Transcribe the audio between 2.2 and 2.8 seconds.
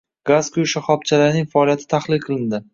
qilindi.